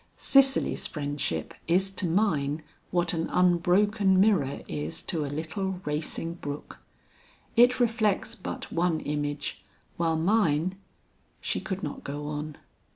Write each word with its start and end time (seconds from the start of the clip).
Cicely's 0.17 0.87
friendship 0.87 1.53
is 1.67 1.91
to 1.91 2.07
mine 2.07 2.63
what 2.89 3.13
an 3.13 3.29
unbroken 3.29 4.19
mirror 4.19 4.61
is 4.67 4.99
to 5.03 5.23
a 5.23 5.27
little 5.27 5.79
racing 5.85 6.33
brook. 6.33 6.79
It 7.55 7.79
reflects 7.79 8.33
but 8.33 8.71
one 8.71 9.01
image, 9.01 9.63
while 9.97 10.17
mine" 10.17 10.73
She 11.39 11.59
could 11.59 11.83
not 11.83 12.03
go 12.03 12.25
on. 12.25 12.57